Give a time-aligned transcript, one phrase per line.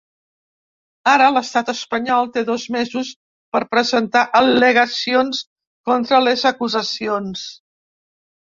[1.11, 3.11] Ara l’estat espanyol té dos mesos
[3.57, 5.45] per presentar al·legacions
[5.91, 7.49] contra les acusacions.